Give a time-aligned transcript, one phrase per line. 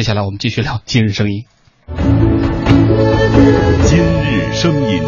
[0.00, 1.44] 接下来我们继续聊今日声音。
[3.84, 5.02] 今日声音。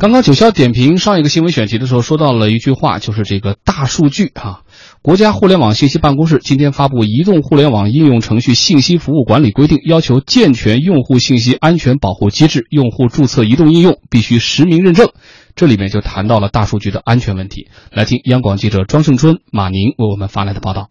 [0.00, 4.62] 刚刚九霄点评上一个新闻选题的时候，说到了一句话，就是这个大数据啊。
[5.00, 15.10] 国家互联网信息办公室今天发布《移动互联网应用程序信息服务管理规定》，要求健全用户信息安全保护机制，用户注册移动应用必须实名认证。
[15.54, 17.68] 这里面就谈到了大数据的安全问题。
[17.92, 20.88] 来听央广记者庄胜春、马宁为我们发来的报道。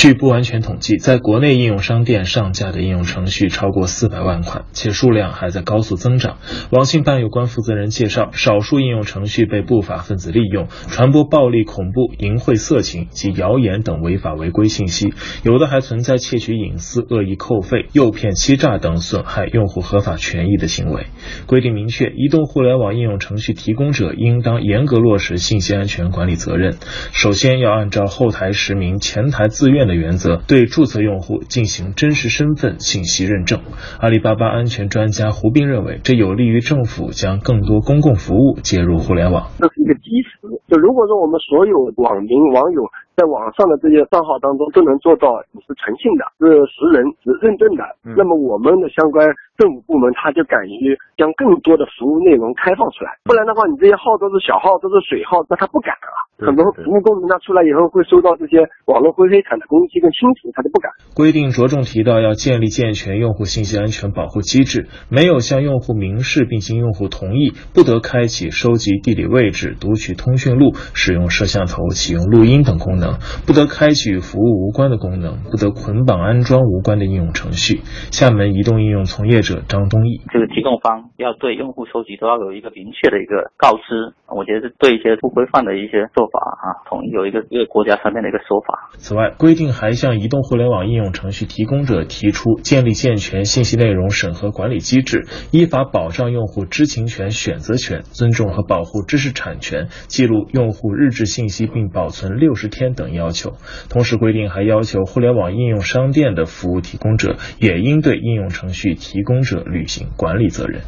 [0.00, 6.38] 据不完全统计，在国内应用商店上架的应用程序超过四百万款，且数量还在高速增长。
[6.70, 21.08] 网信办有关负责人介绍，少数应用程序被不法分子利用，传播暴力、恐怖、淫秽、色情及谣言等违法违规信息，有的还存在窃取隐私、恶意扣费、诱骗、欺诈等损害用户合法权益的行为。
[21.44, 26.78] 规定明确，移动互联网应用程序提供者应当严格落实信息安全管理责任。
[27.12, 29.89] 首先要按照后台实名、前台自愿。
[29.90, 33.58] 的原则对注册用户进行真实身份信息认证。
[33.98, 39.50] 阿里巴巴安全专家胡斌认为，这有利于政府将更多公共服务接入互联网。
[39.58, 40.46] 这是一个基石。
[40.70, 42.86] 就如果说我们所有网民网友。
[43.20, 47.84] 在网上的这些账号当中都能做到你是诚信的，是实人是认证的，
[48.16, 49.28] 那么我们的相关
[49.60, 56.16] 政府部门他就敢于将更多的服务内容开放出来，不然的话你这些号都是小号都是水号，那他不敢啊。
[56.40, 60.88] 很多服务功能他出来以后会收到这些网络灰黑产的攻击跟侵蚀，他就不敢。
[61.12, 73.09] 规定着重提到要建立健全用户信息安全保护机制，没有向用户明示并经用户同意，不得开启收集地理位置、读取通讯录、使用摄像头、启用录音等功能。
[73.46, 77.80] 不得开启与服务无关的功能，不得捆绑安装无关的应用程序。
[78.10, 88.90] 厦门移动应用从业者张东义，这个提供方要对用户收集都要有一个明确的一个告知，我觉得是对一些不规范的一些做法啊，统一有一个一个国家层面的一个说法。
[88.98, 102.94] 此外，规定还向移动互联网应用程序提供者提出建立健全信息内容审核管理机制，依法保障用户知情权、选择权，尊重和保护知识产权，记录用户日志信息并保存六十天。
[103.00, 103.56] 等要求，
[103.88, 110.82] 同时规定还要求互联网应用商店的服务提供者也应对应用程序提供者履行管理责任。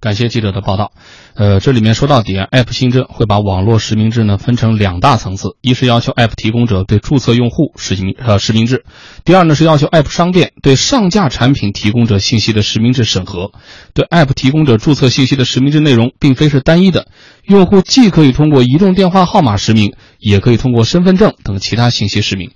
[0.00, 0.92] 感谢记者的报道。
[1.34, 8.84] 呃，这里面说到底，App 新政会把网络实名制呢分成两大层次：一是要求 App 提供者对注册用户实行呃实名制；
[9.24, 13.50] 第二呢是要求 App 商店对上架产品提供者信息的实名制审核。
[13.92, 17.08] 对 App 提供者注册信息的实名制内容并非是单一的，
[17.42, 22.50] 用户既可以通过移动电话号码实名，也可以通过身份证等其他信息实名。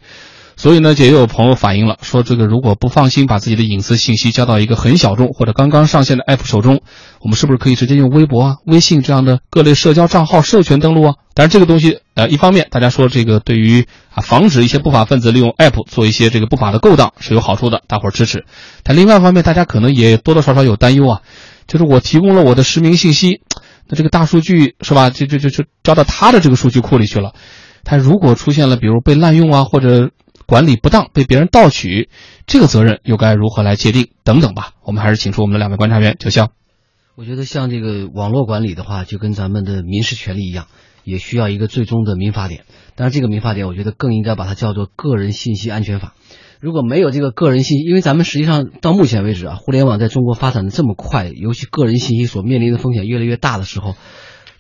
[0.55, 6.83] 所以呢，也有朋友反映了，说这个如果不放心把自己的隐私信息交到一个很小众或者刚刚上线的 app 手中，
[7.21, 11.15] 我们是不是可以直接用微博啊、微信这样的各类社交账号授权登录啊？
[11.35, 18.45] 当然，这个东西，呃，一方面大家说这个对于啊防止一些不法分子利用 app 做一些这个不法的勾当是有好处的，大伙儿支持。
[18.83, 21.23] 但另外一方面，大家可能也多多少少有担忧啊，
[21.67, 23.41] 就是我提供了我的实名信息，
[23.89, 25.11] 那这个大数据是吧？
[25.11, 27.35] 就就就就交到他的这个数据库里去了，
[27.85, 30.11] 他如果出现了比如被滥用啊，或者
[30.47, 32.09] 管理不当被别人盗取，
[32.47, 34.11] 这个责任又该如何来界定？
[34.25, 36.49] 等等吧，我们还是请出我们的两位观察员，九霄。
[37.15, 40.67] 我觉得像这个网络管理的话，就跟咱们的民事权利一样，
[41.05, 42.65] 也需要一个最终的民法典。
[42.95, 46.15] 当然，这个民法典，我觉得更应该把它叫做《个人信息安全法》。
[46.63, 53.97] 如果没有这个个人信息，因为咱们实际上到目前为止啊，互联网在中国发展的这么快，尤其个人信息所面临的风险越来越大的时候，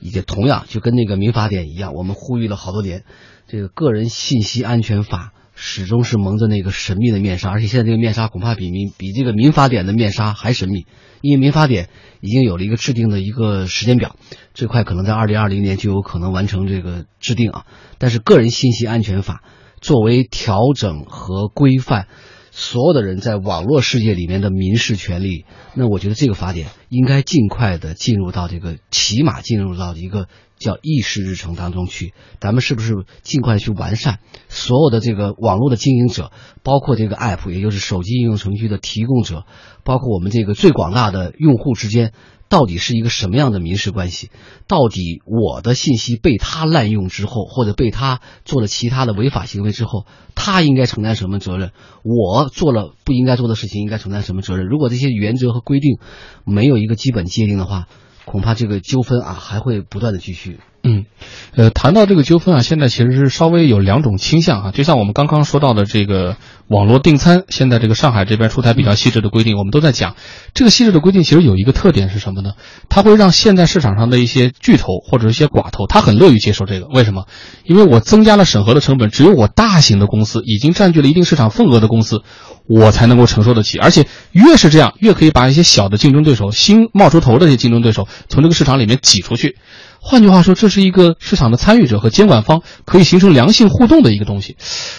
[0.00, 3.04] 也同样就跟那个民法典一样，我们呼吁了好多年，
[3.46, 5.32] 这个《个人信息安全法》。
[5.64, 10.86] 始终是蒙着那个神秘的面纱，而且现在这个面纱恐怕比民比这个民法典的面纱还神秘，
[11.20, 11.88] 因为民法典
[12.20, 14.16] 已经有了一个制定的一个时间表，
[14.54, 17.64] 最快可能在二零二零年就有可能完成这个制定啊。
[17.98, 19.44] 但是个人信息安全法
[19.80, 22.08] 作为调整和规范。
[22.54, 30.28] 所有的人在网络世界里面的民事权利，那我觉得这个法典应该尽快的进入到这个，起码进入到一个
[30.62, 32.14] 叫议事日程当中去。
[32.40, 36.30] 咱们是不是尽快去完善所有的这个网络的经营者，
[36.62, 39.44] 包括这个 app，也就是手机应用程序的提供者，
[39.84, 42.12] 包括我们这个最广大的用户之间。
[42.48, 44.30] 到底是一个什么样的民事关系？
[44.68, 50.04] 到底我的信息被他滥用之后，或者被他做了其他的违法行为之后，
[50.34, 51.70] 他应该承担什么责任？
[52.02, 54.66] 我做了不应该做的事情，应该承担什么责任？
[54.66, 55.96] 如果这些原则和规定
[56.44, 57.86] 没有一个基本界定的话，
[58.24, 60.60] 恐怕这个纠纷啊还会不断的继续。
[60.84, 61.06] 嗯，
[61.54, 66.36] 呃，谈到这个纠纷啊，现在其实是稍微有两种倾向啊，就像我们刚刚说到的这个
[66.66, 70.16] 网络订餐，现在这个上海这边出台比较细致的规定，我们都在讲
[70.54, 72.54] 这个细致的规定，其实有一个特点是什么呢？
[72.88, 77.26] 它会让现在市场上的一些巨头或者一些寡头，他很乐于接受这个，为什么？
[77.64, 82.22] 因为我增加了审核的成本，只有我大型的公司已经占据了一定市场份额的公司，
[82.66, 89.56] 我才能够承受得起，而且越是这样，越可以把一些小的竞争对手、新冒出头的这些竞争对手从这个市场里面挤出去。
[90.04, 94.56] 换句话说，这是一个市场的参与者和监管方可以形成良性互动的一个东西。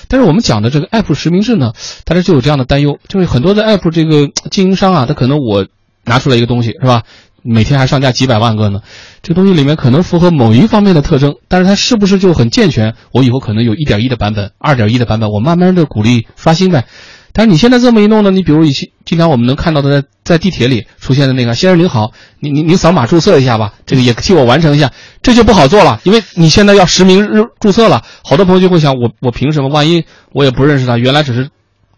[0.07, 1.73] 但是我们讲的这个 app 实名制呢，
[2.05, 5.67] 大家就有这样的担忧，就是很多的 app 这个经营商啊，他可能我
[6.05, 7.03] 拿出来一个东西是吧，
[7.43, 8.79] 每天还上架几百万个呢，
[9.21, 12.95] 这个东西里面可能符合某一方面的特征，但是它是不是就很健全？
[13.11, 16.85] 我以后可能有一点一的版本、二点一的版本，我慢慢的鼓励刷新呗。
[17.33, 24.91] 但是你现在这么一弄呢，你比如以前经常我们能看到的在在地铁里出现的那个先生您好，您您您扫码注册一下吧，这个也替我完成一下，
[25.23, 29.69] 这就不好做了，因为你现在要实名日注册了，好多朋友就会想，我我凭什么？
[29.69, 31.49] 万一我也不认识他，原来只是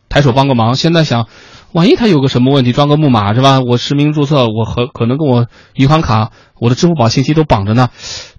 [0.08, 1.28] 抬手帮个忙，现在想，
[1.75, 3.60] 万一他有个什么问题，装个木马是吧？
[3.60, 7.89] 我实名注册，我和可能跟我银行卡、我的支付宝信息都绑着呢。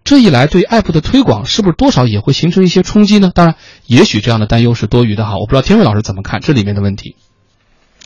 [0.04, 3.30] 这一来，对 app 的推广是不是多少也会形成一些冲击呢？
[3.34, 5.36] 当然，也许这样的担忧是多余的哈。
[5.36, 7.14] 我不知道天瑞老师怎么看这里面的问题。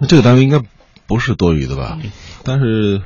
[0.09, 0.61] 这个担忧应该
[1.07, 1.97] 不是多余的吧？
[2.43, 3.03] 但是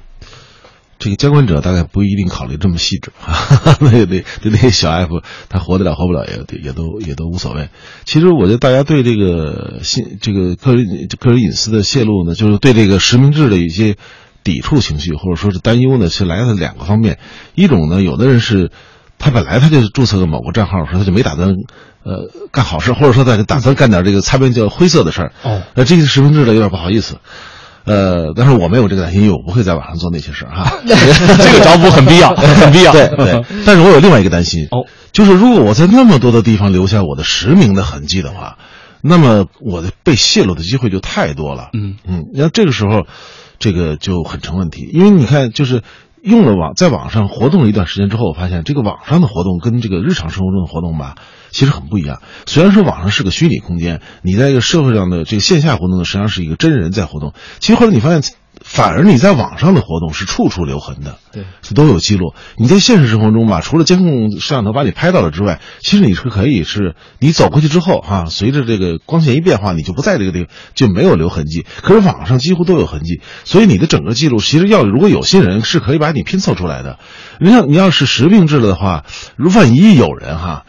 [1.04, 3.36] 这个监管者大概不一定考虑这么细致啊。
[3.80, 7.68] 那个那对那些小 app，它活得了活不了也也都也都无所谓。
[8.04, 10.86] 其实我觉得大家对这个信这个个人
[11.20, 13.96] 个人隐私的泄露呢，就是对这个实名制的一些。
[14.42, 17.18] 抵触情绪或者说是担忧呢，是来自两个方面。
[17.54, 18.70] 一种呢，有的人是，
[19.18, 21.48] 他本来他就注册个某个账号，说他就没打算，
[22.02, 25.32] 呃，干好事，或者说他就打算干点这个擦边叫灰色的事儿。
[25.44, 27.16] 哦，那这个实名制的有点不好意思。
[27.84, 30.78] 呃，但是我没有这个担心，因为我不会在网上做那些事儿哈。
[30.86, 32.92] 这个找补很必要， 很必要。
[32.92, 33.44] 对对。
[33.66, 38.58] 但是我有另外一个担心，哦，就是如果我在那么多的地方留下我的实名的痕迹的话，
[39.02, 41.70] 那么我的被泄露的机会就太多了。
[41.74, 43.06] 嗯嗯，那这个时候。
[43.56, 45.82] 这个就很成问题，因为你看，就是
[46.24, 51.16] 用了网，在网上活动了一段时间之后，我发现这个网上的活动跟这个日常生活中的活动吧，
[51.50, 52.22] 其实很不一样。
[52.46, 57.34] 虽然说网上是个虚拟空间，你在这个社会上的这个线下活动呢，实际上是一个真人在活动。
[57.60, 58.22] 其实后来你发现。
[58.66, 62.34] 反而你在网上的活动是处处留痕的，对，是都有记录。
[62.56, 71.66] 你在现实生活中吧，除了监控摄像头把你拍到了之外，其实你是可以是，你走过去之后哈，随着这个光线一变化，你就不在这个地方，就没有留痕迹。
[71.82, 76.98] 可是网上几乎都有痕迹，所以你的整个记录其实要如果有心人是可以把你拼凑出来的。
[77.38, 79.04] 你像你要是实名制了的话，
[79.36, 80.64] 如万一有人哈，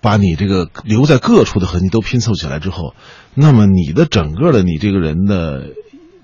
[0.00, 2.94] 把你这个留在各处的痕迹都拼凑起来之后，
[3.32, 5.68] 那么你的整个的你这个人的。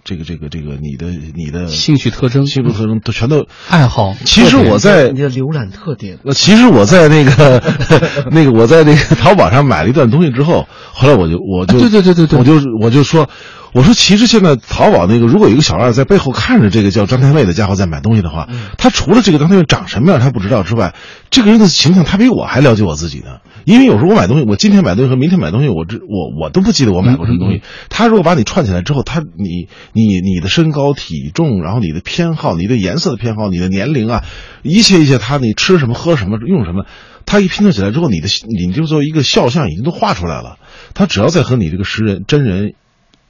[0.09, 4.15] 这个这个这个，你的你的兴趣特征、兴趣特征都全都爱好。
[4.25, 6.19] 其实我在你的浏览特点。
[6.23, 7.63] 那其实我在那个
[8.33, 13.29] 那个我在那个淘宝上买了一段东西之后，后来我就我就对对对对对，我就我就说。
[13.73, 18.49] 我说，其实现在淘宝那个，如果有一个小二在背后看着这个叫张天卫的家伙在买东西的话，
[18.79, 20.95] 他除了这个张天卫长什么样他不知道之外，
[21.31, 23.41] 这个人的形象他比我还了解我自己呢。
[23.65, 27.61] 因为有时候我买东西，我今天买东西和明天买东西，我这我我都不记得我买过什么东西。
[27.91, 34.25] 他如果把你串起来之后，他你你你的身高体重，然后你的偏好，你对颜色的偏好，你的年龄啊，
[34.63, 36.87] 一切一切，他你吃什么喝什么用什么，
[37.27, 40.57] 他一拼凑起来之后，你的你就作为一个肖像已经都画出来了。
[40.95, 42.73] 他只要再和你这个实人真人。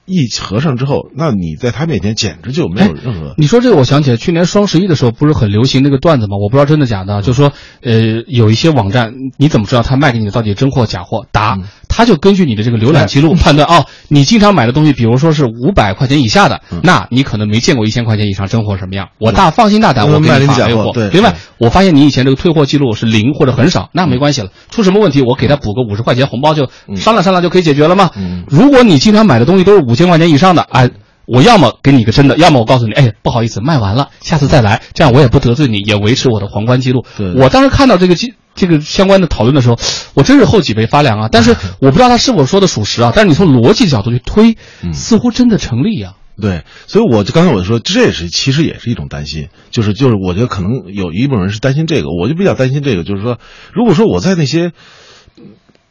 [0.09, 3.35] 一合上之后，那你在他面前简直就没有任何。
[3.37, 6.37] 你说这个，我想起来，去年双十一的时候不是很流行那个段子吗？
[6.43, 7.53] 我不知道真的假的，就说，
[7.83, 11.27] 呃，有一些网站，你怎么知道他卖给你的到底真货假货？
[11.31, 11.59] 答。
[11.89, 19.09] 他就根据你的这个浏览记录判断哦，你经常买的东西，比如说是五百块钱以下的，那你可能没见过一千块钱以上真货什么样。
[19.19, 20.93] 我大放心大胆，我给你发假货。
[21.13, 24.51] 另外，我发现你以前这个退货记录是零或者很少，那没关系了。
[24.71, 28.11] 出什么问题，我给他补个五十块钱红包，就商量商量就可以解决了吗？
[28.49, 30.91] 如果你经常买的东西都是五千块钱以上的，哎，
[31.27, 37.05] 我要么给你个真的，要么我告诉你，哎，不好意思，卖完了，下次再来，这样我也不得罪你，也维持我的皇冠记录。
[37.37, 38.33] 我当时看到这个记。
[38.55, 39.79] 这个相关的讨论的时候，
[40.15, 41.29] 我真是后脊背发凉啊！
[41.31, 43.13] 但是 我不知道他是否说的属实啊。
[43.15, 44.57] 但是你从逻辑角度去推，
[44.93, 46.15] 似乎真的成立啊。
[46.43, 53.39] 对，所以我就刚才我就说，这也是其实也是一种担心，就是就是我觉得可能有一部分人是担心这个，我就比较担心这个，就是说，
[53.73, 54.73] 如果说我在那些。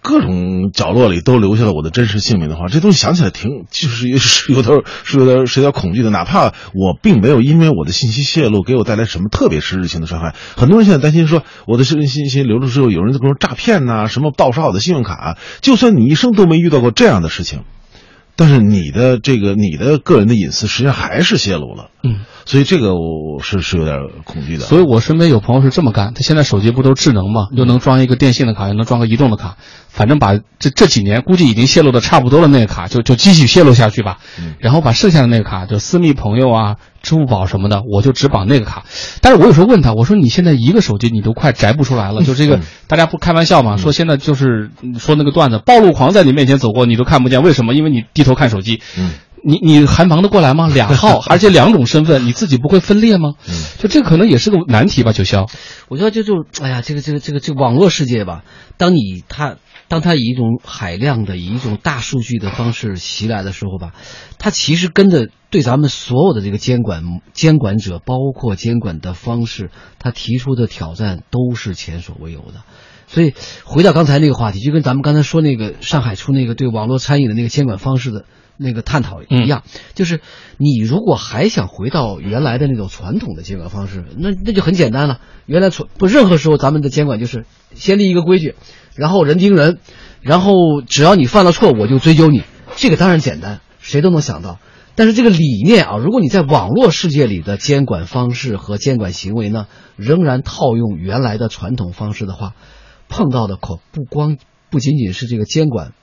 [0.08, 6.10] 各种角落里都留下了我的真实姓名的话，这东西想起来挺就是是有点是有点是有点恐惧的。
[6.10, 15.38] 哪怕我并没有因为我的信息泄露给我带来什么特别实质性的伤害，很多人现在担心说我的身份信息流出之后，有人在说诈骗呐，什么盗刷我的信用卡。
[15.60, 17.64] 就算你一生都没遇到过这样的事情，
[18.38, 21.90] 但是你的这个你的个人的隐私实际上还是泄露了。
[22.02, 24.64] 嗯，所以这个我是是有点恐惧的。
[24.64, 29.58] 所以我身边有朋友是这么干，他现在手机不都智能嘛，又能装一个电信的卡，又能装个移动的卡，
[29.90, 34.20] 反正把这这几年估计已经泄露的差不多了那个卡就就继续泄露下去吧，
[34.60, 38.86] 然后把剩下的那个卡就私密朋友啊、支付宝什么的，我就只绑那个卡。
[39.22, 47.74] 但是我有时候问他，我说你现在一个手机你都快摘不出来了，就这个大家不开玩笑嘛，说现在就是说那个段子，暴露狂在你面前走过你都看不见，为什么？
[47.74, 48.82] 因为你低头看手机。
[49.44, 50.68] 你你还忙得过来吗？
[50.74, 53.34] 俩号，而且两种身份，你自己不会分裂吗？
[53.78, 55.50] 就这可能也是个难题吧，九霄。
[55.88, 58.44] 我觉得就就哎呀，这个这个这个这个网络世界吧，
[58.78, 63.94] 当你它当它以一种海量的以一种大数据的方式袭来的时候吧，
[64.38, 67.04] 它其实跟着对咱们所有的这个监管
[67.34, 72.64] 监管者，包括监管的方式，他提出的挑战都是前所未有的。
[73.08, 78.26] 所以回到刚才那个话题，就跟咱们刚才说那个上海出那个对网络餐饮的那个监管方式的。
[78.58, 80.22] 那个探讨一样，就是
[80.58, 85.20] 你如果还想回到原来的那种传统的监管方式，那那就很简单了。
[85.46, 88.56] 原来传不任何时候咱们的监管就是先立一个规矩，
[88.96, 89.78] 然后人盯人，
[90.22, 92.42] 然后只要你犯了错我就追究你，
[92.76, 94.60] 这个当然简单，谁都能想到。
[94.96, 102.54] 但是这个理念啊，如果你在网络世界里的监管方式和监管行为呢，仍然套用原来的传统方式的话，
[103.08, 104.38] 碰到的可不光
[104.72, 105.94] 不仅仅是这个监管。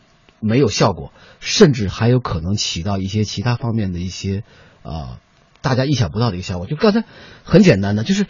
[0.46, 4.44] 没有效果，甚至还有可能起到一些其他方面的一些，
[4.82, 5.18] 呃，
[5.62, 6.66] 大家意想不到的一个效果。
[6.66, 7.04] 就刚才
[7.42, 8.26] 很简单的，就是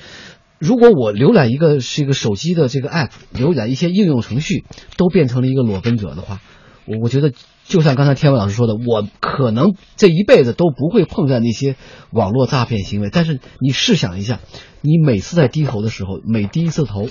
[0.58, 4.64] 如果我浏览一个是一个手机的这个 app，浏览一些应用程序，
[4.96, 6.40] 都变成了一个裸奔者的话，
[6.86, 7.32] 我我觉得
[7.64, 11.74] 就像刚才天文老师说的，我可能这一辈子都不会碰见那些
[12.12, 13.10] 网络诈骗行为。
[13.10, 14.38] 但是你试想一下，
[14.82, 17.08] 你每次在低头的时候，每低一次头。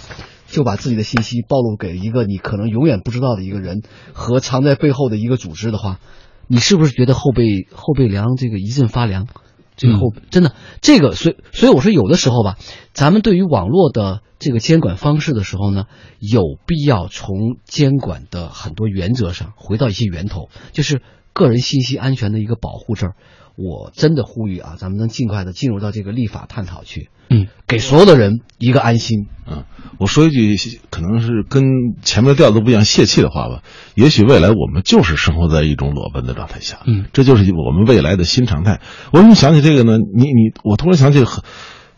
[0.54, 3.82] 就把自己的信息暴露给一个你可能永远不知道的一个人
[4.14, 6.00] 和藏在背后的一个组织的话，
[6.48, 8.36] 你是不是觉得后背后背凉？
[8.38, 9.28] 这个一阵发凉，
[9.76, 12.58] 这个后真的这个，所以所以我说有的时候吧，
[12.94, 15.86] 咱们对于网络的这个监管方式的时候呢，
[16.20, 21.02] 有必要从监管的很多原则上回到一些源头，就是
[21.34, 23.16] 个人信息安全的一个保护这儿。
[23.56, 29.28] 我真的呼吁啊，咱们能尽快的进入到这个立法探讨去，嗯，给所有的人一个安心。
[29.46, 29.66] 嗯，
[30.00, 30.56] 我说一句
[30.90, 31.64] 可能是跟
[32.02, 33.62] 前面的调子不一样、泄气的话吧。
[33.94, 38.82] 也许未来我们就是生活在一种裸奔的状态下，嗯，这就是我们未来的新常态。
[39.12, 39.98] 我怎么想起这个呢？
[39.98, 41.44] 你你，我突然想起很，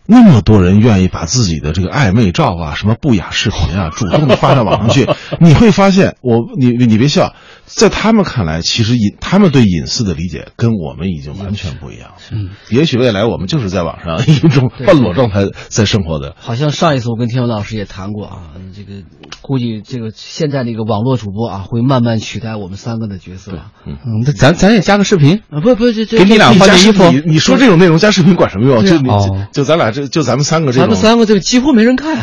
[0.07, 5.07] 那么多人愿意把自己的这个暧昧照啊、什么不雅视频啊，主动的发到网上去，
[5.39, 7.33] 你会发现，我你你别笑。
[7.65, 12.11] 在他们看来，其实隐他们对隐私的理解跟我们已经完全不一样。
[12.31, 16.35] 嗯，也许未来我们就是在网上一种半裸状态在生活的。
[16.37, 19.03] 好像上一次我跟天文老师也谈过啊，这个
[19.41, 23.51] 估计这个现在那个网络主播啊，会慢慢取代我们三个的角色。
[23.85, 27.11] 嗯，那咱咱也加个视频啊，不不，这这给你俩换件衣服。
[27.11, 28.85] 你你说这种内容加视频管什么用？
[28.85, 29.09] 就你
[29.51, 32.05] 就咱俩这就咱们三个这种，咱们三个这个几乎没人看。